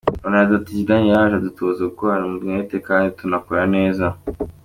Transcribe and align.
Ronaldo 0.23 0.51
ati 0.57 0.71
Zidane 0.77 1.07
yaraje 1.11 1.35
adutoza 1.39 1.79
gokorana 1.89 2.25
umwete 2.27 2.75
kandi 2.87 3.07
tunakora 3.17 3.63
neza. 3.75 4.05